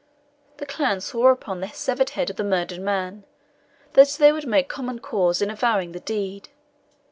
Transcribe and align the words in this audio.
The 0.57 0.65
clan 0.65 0.99
swore 0.99 1.29
upon 1.29 1.59
the 1.61 1.67
severed 1.67 2.09
head 2.17 2.31
of 2.31 2.35
the 2.35 2.43
murdered 2.43 2.81
man, 2.81 3.23
that 3.93 4.09
they 4.17 4.31
would 4.31 4.47
make 4.47 4.67
common 4.67 4.97
cause 4.97 5.43
in 5.43 5.51
avowing 5.51 5.91
the 5.91 5.99
deed. 5.99 6.49